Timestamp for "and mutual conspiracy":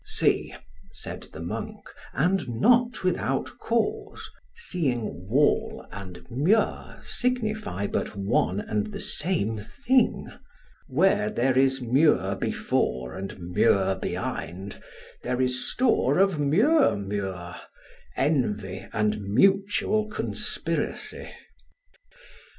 18.91-21.29